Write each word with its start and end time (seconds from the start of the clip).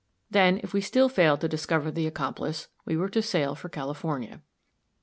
Then, 0.31 0.59
if 0.63 0.73
we 0.73 0.81
still 0.81 1.09
failed 1.09 1.41
to 1.41 1.47
discover 1.47 1.91
the 1.91 2.07
accomplice, 2.07 2.69
we 2.85 2.97
were 2.97 3.09
to 3.09 3.21
sail 3.21 3.53
for 3.53 3.69
California. 3.69 4.41